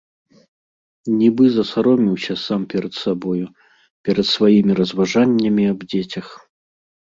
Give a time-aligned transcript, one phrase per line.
[1.19, 3.45] Нібы засаромеўся сам перад сабою,
[4.11, 6.27] перад сваімі разважаннямі аб дзецях.